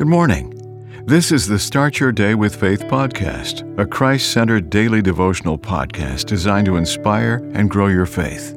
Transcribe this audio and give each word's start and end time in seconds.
Good 0.00 0.08
morning. 0.08 1.04
This 1.04 1.30
is 1.30 1.46
the 1.46 1.58
Start 1.58 2.00
Your 2.00 2.10
Day 2.10 2.34
with 2.34 2.56
Faith 2.56 2.84
podcast, 2.84 3.78
a 3.78 3.84
Christ 3.84 4.32
centered 4.32 4.70
daily 4.70 5.02
devotional 5.02 5.58
podcast 5.58 6.24
designed 6.24 6.64
to 6.68 6.78
inspire 6.78 7.46
and 7.52 7.68
grow 7.68 7.88
your 7.88 8.06
faith. 8.06 8.54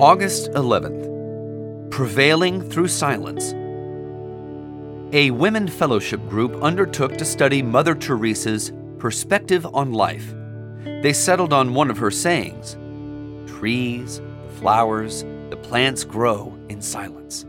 August 0.00 0.50
11th 0.54 1.92
Prevailing 1.92 2.60
Through 2.60 2.88
Silence. 2.88 3.52
A 5.14 5.30
women 5.30 5.68
fellowship 5.68 6.28
group 6.28 6.60
undertook 6.60 7.16
to 7.16 7.24
study 7.24 7.62
Mother 7.62 7.94
Teresa's 7.94 8.72
perspective 8.98 9.64
on 9.64 9.92
life. 9.92 10.34
They 11.04 11.12
settled 11.12 11.52
on 11.52 11.72
one 11.72 11.88
of 11.88 11.98
her 11.98 12.10
sayings 12.10 12.76
Trees, 13.48 14.20
flowers, 14.56 15.22
the 15.50 15.56
plants 15.62 16.02
grow 16.02 16.58
in 16.68 16.82
silence. 16.82 17.46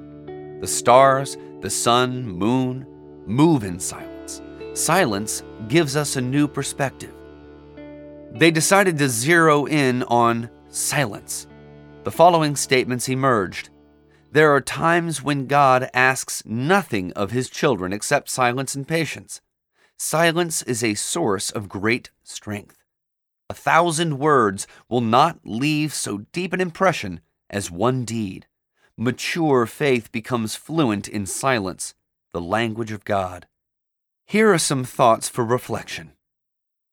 The 0.59 0.67
stars, 0.67 1.37
the 1.61 1.69
sun, 1.69 2.27
moon 2.27 2.85
move 3.25 3.63
in 3.63 3.79
silence. 3.79 4.41
Silence 4.73 5.43
gives 5.67 5.95
us 5.95 6.15
a 6.15 6.21
new 6.21 6.47
perspective. 6.47 7.13
They 8.33 8.51
decided 8.51 8.97
to 8.97 9.09
zero 9.09 9.65
in 9.65 10.03
on 10.03 10.49
silence. 10.69 11.47
The 12.03 12.11
following 12.11 12.55
statements 12.55 13.09
emerged 13.09 13.69
There 14.31 14.53
are 14.55 14.61
times 14.61 15.21
when 15.21 15.45
God 15.45 15.89
asks 15.93 16.43
nothing 16.45 17.11
of 17.13 17.31
his 17.31 17.49
children 17.49 17.93
except 17.93 18.29
silence 18.29 18.73
and 18.73 18.87
patience. 18.87 19.41
Silence 19.97 20.63
is 20.63 20.83
a 20.83 20.95
source 20.95 21.51
of 21.51 21.69
great 21.69 22.09
strength. 22.23 22.83
A 23.49 23.53
thousand 23.53 24.17
words 24.17 24.65
will 24.89 25.01
not 25.01 25.41
leave 25.43 25.93
so 25.93 26.19
deep 26.31 26.53
an 26.53 26.61
impression 26.61 27.19
as 27.49 27.69
one 27.69 28.05
deed. 28.05 28.47
Mature 29.01 29.65
faith 29.65 30.11
becomes 30.11 30.53
fluent 30.55 31.07
in 31.07 31.25
silence, 31.25 31.95
the 32.33 32.39
language 32.39 32.91
of 32.91 33.03
God. 33.03 33.47
Here 34.27 34.53
are 34.53 34.59
some 34.59 34.83
thoughts 34.83 35.27
for 35.27 35.43
reflection. 35.43 36.11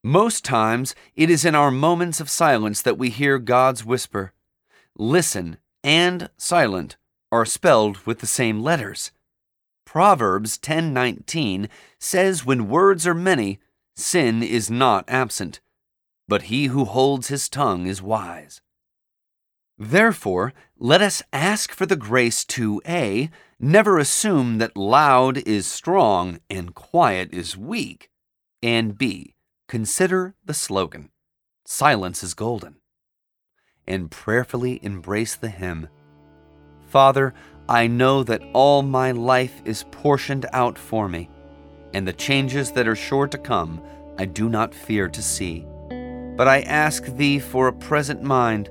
Most 0.03 0.42
times, 0.42 0.95
it 1.14 1.29
is 1.29 1.45
in 1.45 1.55
our 1.55 1.70
moments 1.70 2.19
of 2.19 2.31
silence 2.31 2.81
that 2.81 2.97
we 2.97 3.11
hear 3.11 3.39
God's 3.39 3.84
whisper. 3.84 4.33
Listen 4.97 5.59
and 5.84 6.31
silent 6.39 6.97
are 7.31 7.45
spelled 7.45 7.98
with 8.06 8.20
the 8.20 8.27
same 8.27 8.62
letters. 8.62 9.12
Proverbs 9.84 10.56
10:19 10.56 11.69
says 11.98 12.47
when 12.47 12.70
words 12.70 13.06
are 13.06 13.12
many, 13.12 13.59
sin 13.95 14.42
is 14.42 14.70
not 14.70 15.05
absent 15.09 15.61
but 16.29 16.42
he 16.42 16.67
who 16.67 16.84
holds 16.84 17.29
his 17.29 17.48
tongue 17.48 17.86
is 17.86 18.03
wise. 18.03 18.61
Therefore, 19.79 20.53
let 20.79 21.01
us 21.01 21.23
ask 21.33 21.73
for 21.73 21.87
the 21.87 21.97
grace 21.97 22.45
to 22.47 22.83
A. 22.87 23.31
Never 23.61 23.98
assume 23.98 24.59
that 24.59 24.77
loud 24.77 25.39
is 25.39 25.67
strong 25.67 26.41
and 26.51 26.75
quiet 26.75 27.33
is 27.33 27.57
weak, 27.57 28.11
and 28.62 28.98
B. 28.98 29.35
Consider 29.69 30.35
the 30.45 30.55
slogan 30.55 31.11
Silence 31.65 32.23
is 32.23 32.35
golden, 32.35 32.77
and 33.87 34.11
prayerfully 34.11 34.81
embrace 34.83 35.37
the 35.37 35.51
hymn 35.51 35.89
Father, 36.89 37.35
I 37.69 37.87
know 37.87 38.23
that 38.25 38.42
all 38.55 38.81
my 38.81 39.13
life 39.13 39.61
is 39.67 39.85
portioned 39.91 40.47
out 40.55 40.79
for 40.79 41.07
me, 41.07 41.29
and 41.92 42.09
the 42.09 42.15
changes 42.15 42.73
that 42.73 42.89
are 42.89 42.97
sure 42.97 43.27
to 43.29 43.39
come 43.39 43.83
I 44.19 44.25
do 44.25 44.48
not 44.48 44.75
fear 44.75 45.09
to 45.09 45.23
see. 45.23 45.67
But 46.37 46.48
I 46.48 46.61
ask 46.63 47.05
thee 47.05 47.39
for 47.39 47.69
a 47.69 47.73
present 47.73 48.23
mind 48.23 48.70